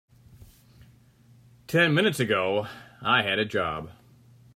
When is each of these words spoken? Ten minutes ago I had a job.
Ten 1.67 1.93
minutes 1.93 2.19
ago 2.19 2.65
I 3.03 3.21
had 3.21 3.37
a 3.37 3.45
job. 3.45 3.91